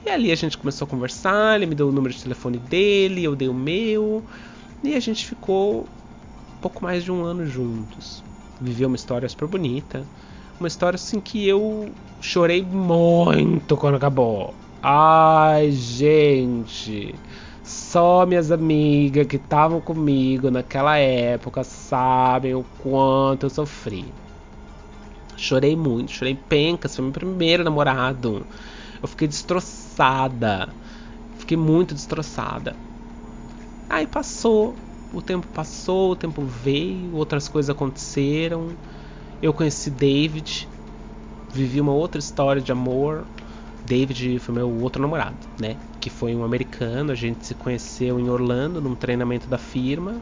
[0.05, 3.25] E ali a gente começou a conversar, ele me deu o número de telefone dele,
[3.25, 4.23] eu dei o meu.
[4.85, 5.87] E a gente ficou
[6.61, 8.23] pouco mais de um ano juntos.
[8.61, 10.07] Viveu uma história super bonita.
[10.61, 11.89] Uma história assim que eu
[12.21, 14.55] chorei muito quando acabou.
[14.83, 17.15] Ai, gente.
[17.97, 24.05] Só minhas amigas que estavam comigo naquela época sabem o quanto eu sofri.
[25.35, 28.47] Chorei muito, chorei pencas, foi meu primeiro namorado.
[29.03, 30.69] Eu fiquei destroçada.
[31.39, 32.77] Fiquei muito destroçada.
[33.89, 34.75] Aí passou,
[35.11, 38.73] o tempo passou, o tempo veio, outras coisas aconteceram.
[39.41, 40.69] Eu conheci David,
[41.51, 43.25] vivi uma outra história de amor.
[43.87, 45.77] David foi meu outro namorado, né?
[46.01, 47.13] Que foi um americano.
[47.13, 50.21] A gente se conheceu em Orlando, num treinamento da firma.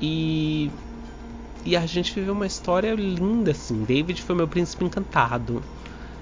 [0.00, 0.70] E
[1.64, 3.84] e a gente viveu uma história linda, assim.
[3.84, 5.62] David foi meu príncipe encantado.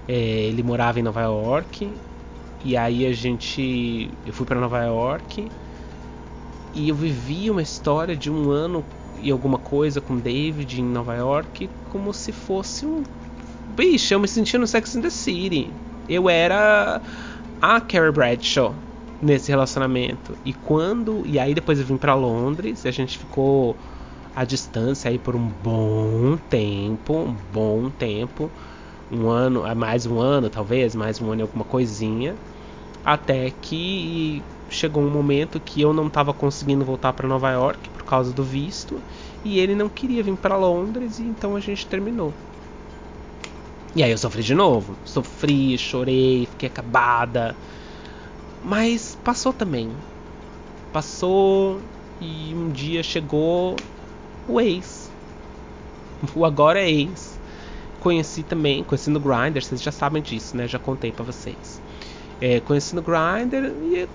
[0.06, 1.90] É, ele morava em Nova York.
[2.64, 4.08] E aí a gente.
[4.24, 5.50] Eu fui para Nova York.
[6.74, 8.84] E eu vivi uma história de um ano
[9.20, 11.68] e alguma coisa com David em Nova York.
[11.90, 13.02] Como se fosse um.
[13.74, 15.72] Bicho, eu me sentia no Sex and the City.
[16.08, 17.02] Eu era
[17.60, 18.74] a Carrie Bradshaw
[19.20, 20.36] nesse relacionamento.
[20.44, 21.24] E quando.
[21.26, 23.76] E aí depois eu vim para Londres e a gente ficou
[24.34, 28.50] à distância aí por um bom tempo, um bom tempo,
[29.10, 32.34] um ano, é mais um ano talvez, mais um ano e alguma coisinha,
[33.04, 38.04] até que chegou um momento que eu não estava conseguindo voltar para Nova York por
[38.04, 39.02] causa do visto
[39.44, 42.34] e ele não queria vir para Londres e então a gente terminou.
[43.94, 47.55] E aí eu sofri de novo, sofri, chorei, fiquei acabada,
[48.64, 49.90] mas passou também.
[50.92, 51.78] Passou
[52.20, 53.76] e um dia chegou
[54.48, 55.11] o ex.
[56.35, 57.38] O agora é ex.
[58.00, 60.66] Conheci também, conheci no Grindr, vocês já sabem disso, né?
[60.66, 61.81] Já contei para vocês.
[62.40, 64.09] É, conheci no Grindr e.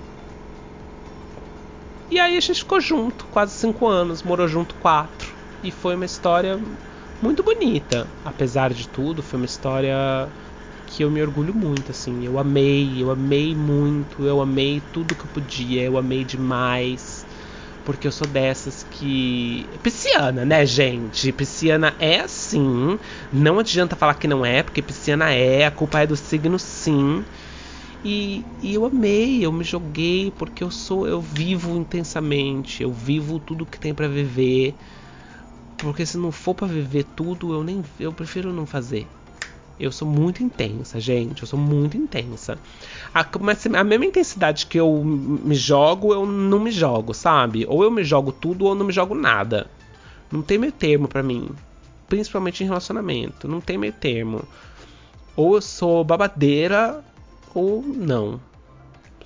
[2.09, 5.33] E aí a gente ficou junto, quase cinco anos, morou junto quatro.
[5.61, 6.59] E foi uma história
[7.21, 8.11] muito bonita.
[8.23, 10.31] Apesar de tudo, foi uma história
[10.85, 12.25] que eu me orgulho muito, assim.
[12.25, 17.27] Eu amei, eu amei muito, eu amei tudo que eu podia, eu amei demais
[17.83, 19.69] porque eu sou dessas que.
[19.81, 21.31] Pisciana, né, gente?
[21.31, 22.99] Pisciana é assim.
[23.31, 27.23] Não adianta falar que não é, porque pisciana é, a culpa é do signo sim.
[28.03, 33.39] E, e, eu amei, eu me joguei porque eu sou, eu vivo intensamente, eu vivo
[33.39, 34.77] tudo que tem para viver.
[35.77, 39.07] Porque se não for para viver tudo, eu nem eu prefiro não fazer.
[39.79, 41.43] Eu sou muito intensa, gente.
[41.43, 42.57] Eu sou muito intensa.
[43.13, 47.65] A, a mesma intensidade que eu me jogo, eu não me jogo, sabe?
[47.67, 49.69] Ou eu me jogo tudo ou eu não me jogo nada.
[50.31, 51.49] Não tem meio termo para mim.
[52.09, 53.47] Principalmente em relacionamento.
[53.47, 54.43] Não tem meio termo.
[55.35, 57.03] Ou eu sou babadeira
[57.53, 58.41] ou não.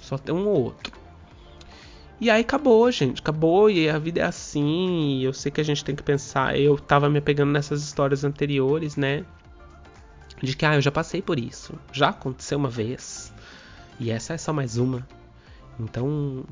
[0.02, 1.01] Só tem um ou outro.
[2.22, 3.20] E aí acabou, gente.
[3.20, 5.22] Acabou e a vida é assim.
[5.22, 6.58] eu sei que a gente tem que pensar.
[6.58, 9.26] Eu tava me pegando nessas histórias anteriores, né?
[10.42, 13.32] de que ah, eu já passei por isso, já aconteceu uma vez
[14.00, 15.08] e essa é só mais uma.
[15.80, 16.44] Então,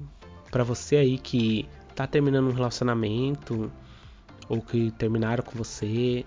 [0.52, 3.72] para você aí que tá terminando um relacionamento
[4.48, 6.26] ou que terminaram com você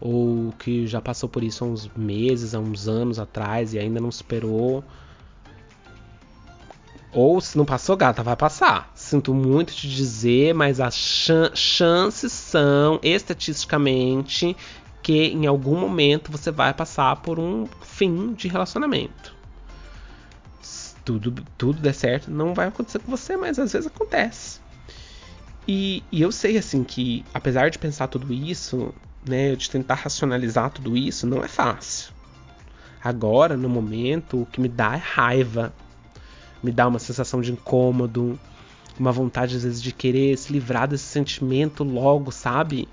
[0.00, 4.00] ou que já passou por isso há uns meses, há uns anos atrás e ainda
[4.00, 4.84] não superou,
[7.12, 8.90] ou se não passou, gata, vai passar.
[8.94, 10.94] Sinto muito te dizer, mas as
[11.54, 14.56] chances são, estatisticamente,
[15.02, 19.34] que em algum momento você vai passar por um fim de relacionamento.
[20.62, 24.60] Se tudo, tudo der certo, não vai acontecer com você, mas às vezes acontece.
[25.68, 28.92] E, e eu sei assim que, apesar de pensar tudo isso,
[29.26, 32.12] né, de tentar racionalizar tudo isso, não é fácil.
[33.02, 35.72] Agora, no momento, o que me dá é raiva,
[36.62, 38.38] me dá uma sensação de incômodo,
[38.98, 42.88] uma vontade às vezes de querer se livrar desse sentimento logo, sabe?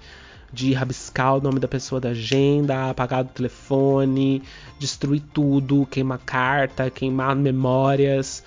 [0.52, 4.42] de rabiscar o nome da pessoa da agenda, apagar do telefone,
[4.80, 8.44] destruir tudo, queimar carta, queimar memórias.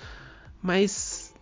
[0.61, 1.33] Mas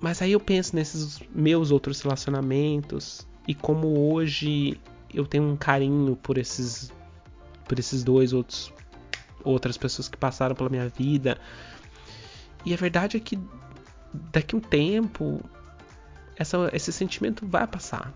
[0.00, 4.80] mas aí eu penso nesses meus outros relacionamentos e como hoje
[5.12, 6.92] eu tenho um carinho por esses
[7.66, 8.72] por esses dois outros
[9.44, 11.38] outras pessoas que passaram pela minha vida.
[12.64, 13.38] E a verdade é que
[14.32, 15.40] daqui um tempo
[16.36, 18.12] essa, esse sentimento vai passar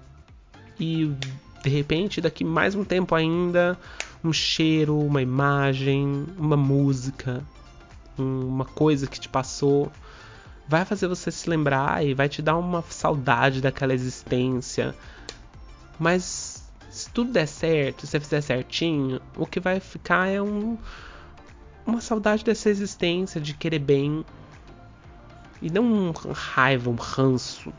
[0.78, 1.14] e
[1.62, 3.78] de repente daqui mais um tempo ainda
[4.24, 7.44] um cheiro, uma imagem, uma música,
[8.16, 9.90] uma coisa que te passou
[10.68, 14.94] vai fazer você se lembrar e vai te dar uma saudade daquela existência.
[15.98, 20.78] Mas se tudo der certo, se você fizer certinho, o que vai ficar é um
[21.87, 24.25] uma saudade dessa existência, de querer bem.
[25.61, 27.73] E não um raiva, um ranço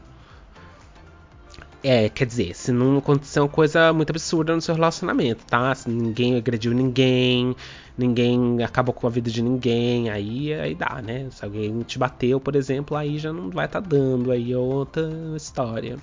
[1.83, 5.75] É, quer dizer, se não acontecer uma coisa muito absurda no seu relacionamento, tá?
[5.75, 7.53] Se ninguém agrediu ninguém,
[7.97, 11.27] ninguém acabou com a vida de ninguém, aí, aí dá, né?
[11.29, 14.57] Se alguém te bateu, por exemplo, aí já não vai estar tá dando, aí é
[14.57, 15.97] outra história.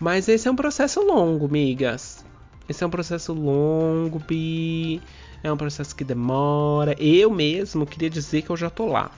[0.00, 2.24] Mas esse é um processo longo, migas.
[2.68, 5.00] Esse é um processo longo, Bi.
[5.42, 6.94] É um processo que demora.
[6.98, 9.10] Eu mesmo queria dizer que eu já tô lá.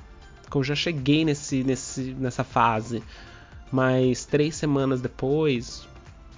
[0.51, 3.03] Que eu já cheguei nesse, nesse, nessa fase
[3.75, 5.85] mas três semanas depois,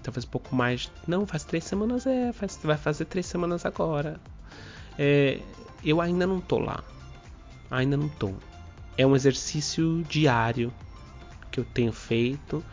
[0.03, 0.91] talvez um pouco mais.
[1.07, 4.19] Não, faz três semanas é, faz, vai fazer três semanas agora.
[4.99, 5.43] É,
[5.85, 6.83] eu ainda não tô lá.
[7.71, 8.33] Ainda não tô.
[8.97, 10.73] É um exercício diário
[11.51, 12.65] que eu tenho feito.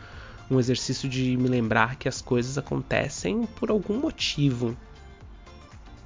[0.50, 4.74] Um exercício de me lembrar que as coisas acontecem por algum motivo,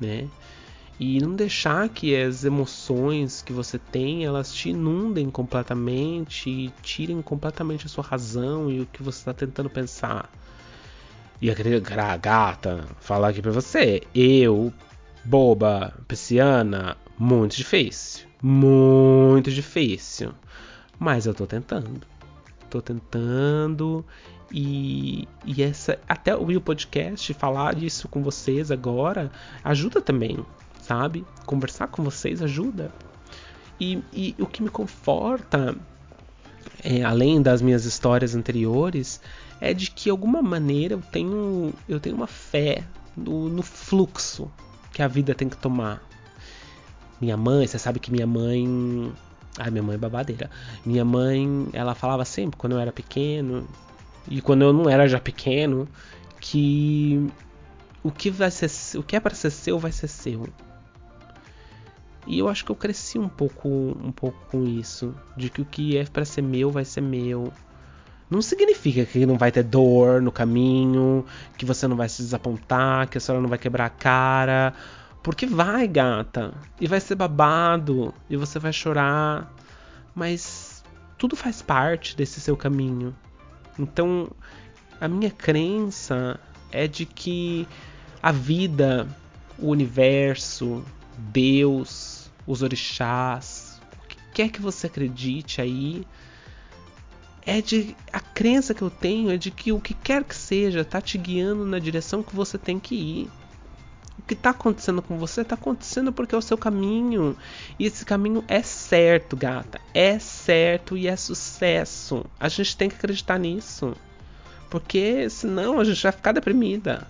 [0.01, 0.29] né?
[0.99, 7.23] E não deixar que as emoções que você tem elas te inundem completamente e tirem
[7.23, 10.29] completamente a sua razão e o que você está tentando pensar.
[11.41, 14.73] E a gata falar aqui pra você, eu,
[15.25, 18.27] boba, pisciana, muito difícil.
[18.43, 20.33] Muito difícil.
[20.99, 22.01] Mas eu tô tentando.
[22.69, 24.05] Tô tentando
[24.53, 29.31] e, e essa até o podcast falar disso com vocês agora
[29.63, 30.45] ajuda também
[30.89, 31.25] sabe?
[31.45, 32.91] Conversar com vocês ajuda.
[33.79, 35.77] E, e o que me conforta,
[36.83, 39.21] é, além das minhas histórias anteriores,
[39.61, 44.51] é de que de alguma maneira eu tenho, eu tenho uma fé no, no fluxo
[44.93, 46.03] que a vida tem que tomar.
[47.21, 49.13] Minha mãe, você sabe que minha mãe.
[49.59, 50.51] Ai, minha mãe é babadeira.
[50.87, 53.69] Minha mãe, ela falava sempre quando eu era pequeno,
[54.27, 55.89] e quando eu não era já pequeno,
[56.41, 57.29] que
[58.03, 60.49] o que vai ser, o que é para ser seu vai ser seu.
[62.27, 65.65] E eu acho que eu cresci um pouco, um pouco com isso, de que o
[65.65, 67.53] que é para ser meu vai ser meu.
[68.31, 71.25] Não significa que não vai ter dor no caminho,
[71.57, 74.75] que você não vai se desapontar, que a senhora não vai quebrar a cara,
[75.23, 79.51] porque vai, gata, e vai ser babado, e você vai chorar,
[80.15, 80.85] mas
[81.17, 83.17] tudo faz parte desse seu caminho.
[83.79, 84.29] Então,
[85.01, 86.39] a minha crença
[86.71, 87.67] é de que
[88.23, 89.09] a vida,
[89.59, 90.85] o universo,
[91.19, 96.07] Deus, os orixás, o que quer que você acredite aí,
[97.49, 100.81] é de a crença que eu tenho é de que o que quer que seja
[100.81, 103.31] está te guiando na direção que você tem que ir.
[104.19, 107.35] O que está acontecendo com você está acontecendo porque é o seu caminho.
[107.79, 109.81] E esse caminho é certo, gata.
[109.95, 112.27] É certo e é sucesso.
[112.39, 113.97] A gente tem que acreditar nisso.
[114.69, 117.07] Porque senão a gente vai ficar deprimida.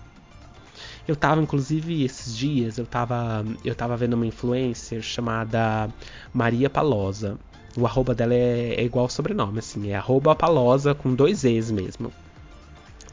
[1.07, 5.89] Eu tava, inclusive, esses dias, eu tava, eu tava vendo uma influencer chamada
[6.33, 7.37] Maria Palosa.
[7.75, 11.71] O arroba dela é, é igual ao sobrenome, assim, é arroba Palosa com dois E's
[11.71, 12.11] mesmo.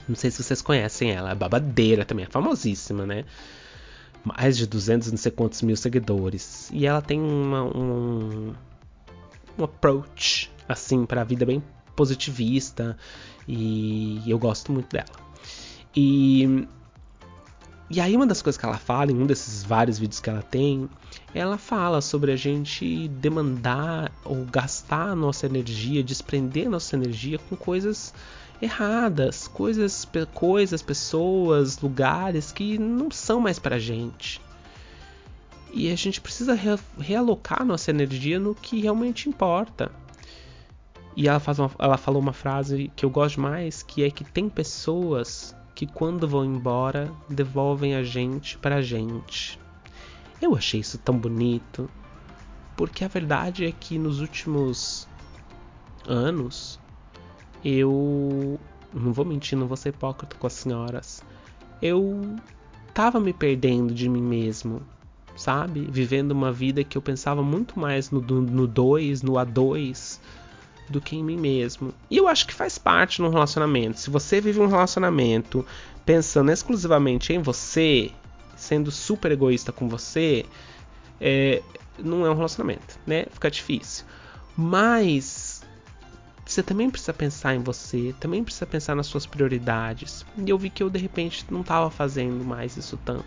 [0.08, 3.24] Não sei se vocês conhecem ela, é babadeira também, é famosíssima, né?
[4.24, 6.70] Mais de 200 não sei quantos mil seguidores.
[6.72, 8.52] E ela tem uma, um,
[9.58, 11.62] um approach, assim, pra vida bem
[11.94, 12.96] positivista.
[13.48, 15.06] E eu gosto muito dela.
[15.94, 16.66] E
[17.88, 20.42] e aí uma das coisas que ela fala, em um desses vários vídeos que ela
[20.42, 20.88] tem,
[21.32, 28.12] ela fala sobre a gente demandar ou gastar nossa energia, desprender nossa energia com coisas
[28.60, 34.40] erradas, coisas, coisas, pessoas, lugares que não são mais pra gente.
[35.72, 36.58] E a gente precisa
[36.98, 39.92] realocar nossa energia no que realmente importa.
[41.14, 44.24] E ela, faz uma, ela falou uma frase que eu gosto mais, que é que
[44.24, 49.60] tem pessoas que quando vão embora devolvem a gente pra gente.
[50.40, 51.88] Eu achei isso tão bonito,
[52.74, 55.06] porque a verdade é que nos últimos
[56.08, 56.80] anos
[57.62, 58.58] eu
[58.92, 61.22] não vou mentir, não vou ser hipócrita com as senhoras.
[61.82, 62.36] Eu
[62.94, 64.80] tava me perdendo de mim mesmo,
[65.36, 65.86] sabe?
[65.90, 70.20] Vivendo uma vida que eu pensava muito mais no 2, no, no A2,
[70.88, 71.92] do que em mim mesmo.
[72.10, 73.98] E eu acho que faz parte no relacionamento.
[74.00, 75.64] Se você vive um relacionamento
[76.04, 78.10] pensando exclusivamente em você,
[78.56, 80.46] sendo super egoísta com você,
[81.20, 81.62] é,
[81.98, 83.26] não é um relacionamento, né?
[83.32, 84.04] Fica difícil.
[84.56, 85.62] Mas
[86.44, 90.24] você também precisa pensar em você, também precisa pensar nas suas prioridades.
[90.38, 93.24] E eu vi que eu de repente não estava fazendo mais isso tanto.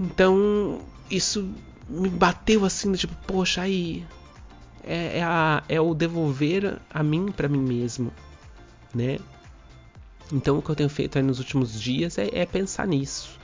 [0.00, 0.80] Então,
[1.10, 1.52] isso
[1.88, 4.06] me bateu assim, tipo, poxa, aí
[4.84, 8.12] é, é, a, é o devolver a mim para mim mesmo,
[8.94, 9.18] né?
[10.32, 13.38] Então o que eu tenho feito nos últimos dias é, é pensar nisso.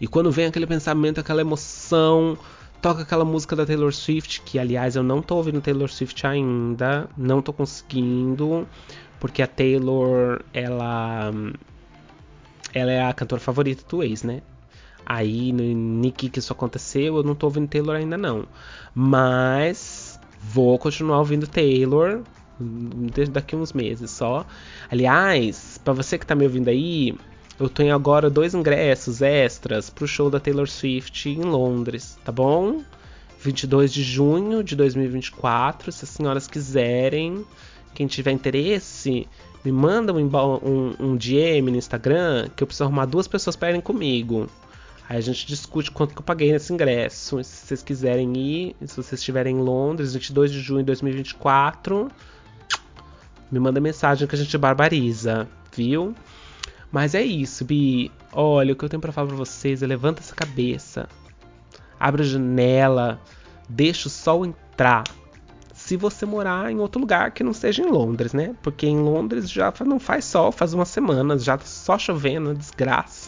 [0.00, 2.36] E quando vem aquele pensamento, aquela emoção,
[2.80, 7.08] toca aquela música da Taylor Swift, que aliás eu não tô ouvindo Taylor Swift ainda,
[7.16, 8.66] não tô conseguindo,
[9.20, 11.30] Porque a Taylor, ela.
[12.74, 14.42] Ela é a cantora favorita do ex, né?
[15.06, 18.46] Aí, no Nick que isso aconteceu, eu não tô ouvindo Taylor ainda não.
[18.94, 20.11] Mas
[20.42, 22.22] vou continuar ouvindo Taylor
[23.30, 24.46] daqui uns meses só.
[24.90, 27.14] Aliás, para você que tá me ouvindo aí,
[27.58, 32.82] eu tenho agora dois ingressos extras pro show da Taylor Swift em Londres, tá bom?
[33.40, 37.44] 22 de junho de 2024, se as senhoras quiserem,
[37.94, 39.26] quem tiver interesse,
[39.64, 43.70] me manda um, um, um DM no Instagram que eu preciso arrumar duas pessoas para
[43.70, 44.48] irem comigo.
[45.12, 47.44] Aí a gente discute quanto que eu paguei nesse ingresso.
[47.44, 52.10] Se vocês quiserem ir, se vocês estiverem em Londres, 22 de junho de 2024,
[53.50, 55.46] me manda mensagem que a gente barbariza,
[55.76, 56.14] viu?
[56.90, 58.10] Mas é isso, Bi.
[58.32, 61.06] Olha, o que eu tenho para falar pra vocês é levanta essa cabeça.
[62.00, 63.20] Abre a janela,
[63.68, 65.04] deixa o sol entrar.
[65.74, 68.56] Se você morar em outro lugar que não seja em Londres, né?
[68.62, 73.21] Porque em Londres já não faz sol, faz umas semanas, já tá só chovendo, desgraça.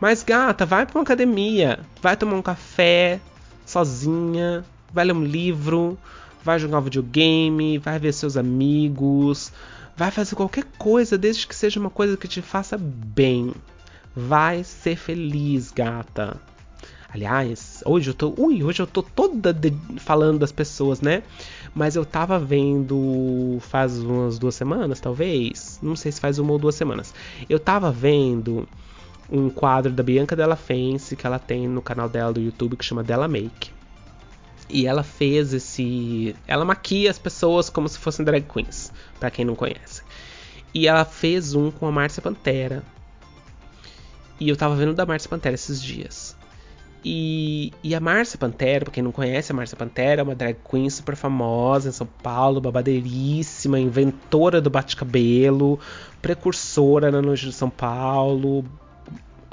[0.00, 3.20] Mas gata, vai para uma academia, vai tomar um café
[3.64, 5.98] sozinha, vai ler um livro,
[6.42, 9.52] vai jogar um videogame, vai ver seus amigos,
[9.96, 13.52] vai fazer qualquer coisa desde que seja uma coisa que te faça bem.
[14.14, 16.40] Vai ser feliz, gata.
[17.14, 18.34] Aliás, hoje eu tô.
[18.36, 21.22] Ui, hoje eu tô toda de, falando das pessoas, né?
[21.72, 25.78] Mas eu tava vendo faz umas duas semanas, talvez.
[25.80, 27.14] Não sei se faz uma ou duas semanas.
[27.48, 28.68] Eu tava vendo
[29.34, 32.84] um quadro da Bianca Della Fence que ela tem no canal dela do YouTube que
[32.84, 33.72] chama Della Make.
[34.68, 36.34] E ela fez esse.
[36.46, 40.02] Ela maquia as pessoas como se fossem drag queens, para quem não conhece.
[40.72, 42.82] E ela fez um com a Márcia Pantera.
[44.40, 46.36] E eu tava vendo da Márcia Pantera esses dias.
[47.04, 50.56] E, e a Márcia Pantera, pra quem não conhece, a Márcia Pantera é uma drag
[50.68, 55.78] queen super famosa em São Paulo, babadeiríssima, inventora do bate-cabelo,
[56.22, 58.64] precursora na noite de São Paulo,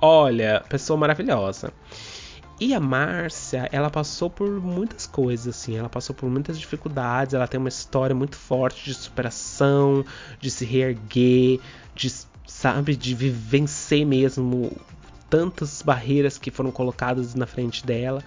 [0.02, 1.72] Olha, pessoa maravilhosa.
[2.60, 7.47] E a Márcia, ela passou por muitas coisas, assim, ela passou por muitas dificuldades, ela
[7.47, 10.04] tem uma história muito forte de superação,
[10.39, 11.60] de se reerguer,
[11.95, 12.12] de,
[12.45, 14.76] sabe, de vencer mesmo
[15.30, 18.24] tantas barreiras que foram colocadas na frente dela.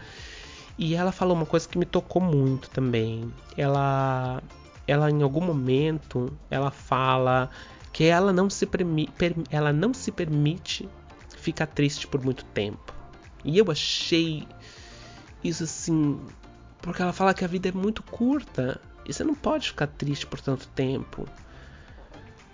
[0.78, 3.32] E ela falou uma coisa que me tocou muito também.
[3.56, 4.42] Ela
[4.86, 7.50] ela em algum momento ela fala
[7.92, 8.68] que ela não se,
[9.50, 10.88] ela não se permite
[11.44, 12.92] ficar triste por muito tempo.
[13.44, 14.46] E eu achei
[15.42, 16.18] isso assim.
[16.80, 20.26] Porque ela fala que a vida é muito curta e você não pode ficar triste
[20.26, 21.26] por tanto tempo.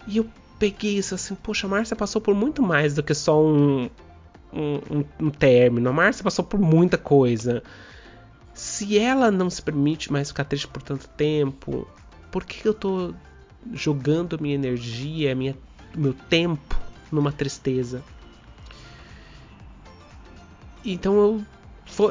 [0.07, 0.29] E eu
[0.59, 3.89] peguei isso assim, poxa, a Márcia passou por muito mais do que só um,
[4.53, 5.89] um, um, um término.
[5.89, 7.63] A Márcia passou por muita coisa.
[8.53, 11.87] Se ela não se permite mais ficar triste por tanto tempo,
[12.31, 13.15] por que eu tô
[13.73, 15.57] jogando minha energia, minha,
[15.97, 16.77] meu tempo
[17.11, 18.03] numa tristeza?
[20.85, 21.45] Então eu.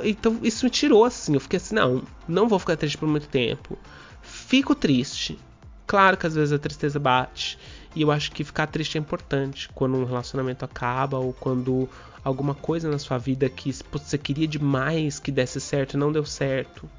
[0.04, 1.34] Então isso me tirou assim.
[1.34, 3.78] Eu fiquei assim, não, não vou ficar triste por muito tempo.
[4.22, 5.40] Fico triste.
[5.88, 7.58] Claro que às vezes a tristeza bate.
[7.96, 11.90] E eu acho que ficar triste é importante quando um relacionamento acaba ou quando
[12.24, 16.26] alguma coisa na sua vida que você queria demais que desse certo e não deu
[16.26, 16.90] certo.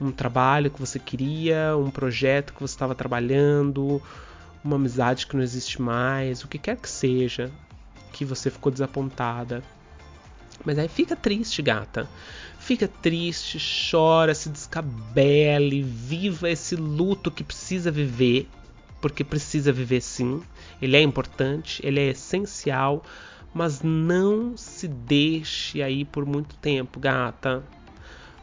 [0.00, 4.02] Um trabalho que você queria, um projeto que você estava trabalhando,
[4.62, 7.50] uma amizade que não existe mais, o que quer que seja,
[8.12, 9.62] que você ficou desapontada.
[10.64, 12.08] Mas aí fica triste, gata.
[12.58, 13.58] Fica triste,
[13.90, 18.48] chora, se descabele, viva esse luto que precisa viver,
[19.00, 20.42] porque precisa viver sim.
[20.80, 23.02] Ele é importante, ele é essencial,
[23.54, 27.64] mas não se deixe aí por muito tempo, gata.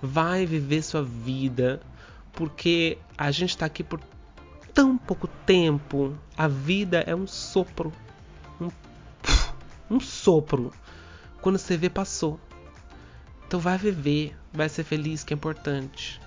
[0.02, 1.80] Vai viver sua vida,
[2.34, 4.00] porque a gente está aqui por
[4.74, 6.18] tão pouco tempo.
[6.36, 7.94] A vida é um sopro,
[8.60, 8.70] um,
[9.90, 10.74] um sopro
[11.42, 12.40] quando você vê, passou.
[13.46, 16.20] Então vai viver, vai ser feliz, que é importante.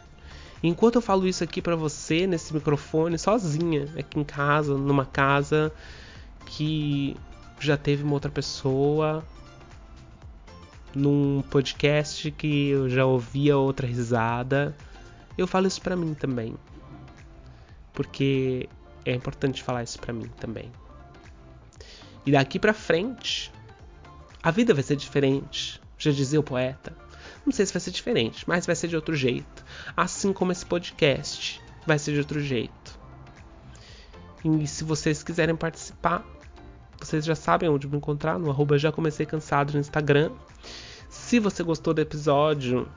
[0.62, 5.72] Enquanto eu falo isso aqui para você nesse microfone, sozinha, aqui em casa, numa casa
[6.46, 7.16] que
[7.58, 9.24] já teve uma outra pessoa,
[10.94, 14.76] num podcast que eu já ouvia outra risada,
[15.36, 16.54] eu falo isso para mim também.
[17.92, 18.68] Porque
[19.04, 20.70] é importante falar isso para mim também.
[22.26, 23.50] E daqui para frente,
[24.42, 26.94] a vida vai ser diferente, já dizia o poeta.
[27.44, 29.64] Não sei se vai ser diferente, mas vai ser de outro jeito.
[29.96, 32.98] Assim como esse podcast vai ser de outro jeito.
[34.44, 36.24] E se vocês quiserem participar,
[36.98, 40.30] vocês já sabem onde me encontrar, no arroba já comecei cansado no Instagram.
[41.08, 42.88] Se você gostou do episódio,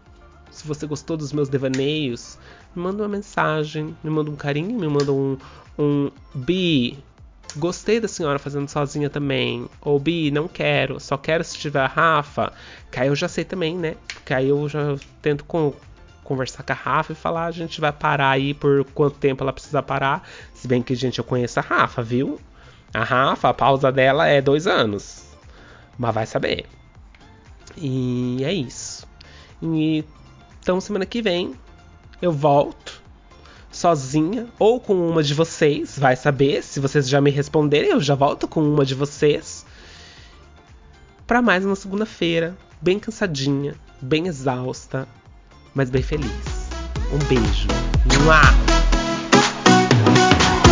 [0.52, 2.38] se você gostou dos meus devaneios,
[2.76, 5.38] me manda uma mensagem, me manda um carinho, me manda um,
[5.78, 7.04] um bi,
[7.56, 9.70] Gostei da senhora fazendo sozinha também.
[9.82, 12.52] Ou Bi, não quero, só quero se tiver a Rafa.
[12.92, 13.96] Que aí eu já sei também, né?
[14.26, 15.74] Que aí eu já tento com,
[16.24, 19.54] conversar com a Rafa e falar: a gente vai parar aí por quanto tempo ela
[19.54, 20.28] precisa parar.
[20.54, 22.40] Se bem que, gente, eu conheço a Rafa, viu?
[22.94, 25.24] A Rafa, a pausa dela é dois anos.
[25.98, 26.66] Mas vai saber.
[27.78, 29.08] E é isso.
[29.62, 30.04] E,
[30.60, 31.54] então, semana que vem
[32.22, 33.03] eu volto
[33.74, 35.98] sozinha ou com uma de vocês.
[35.98, 36.64] Vai saber.
[36.64, 39.66] Se vocês já me responderem, eu já volto com uma de vocês.
[41.28, 45.08] Para mais uma segunda-feira, bem cansadinha, bem exausta,
[45.74, 46.32] mas bem feliz.
[47.12, 47.68] Um beijo.
[48.24, 49.03] Mua!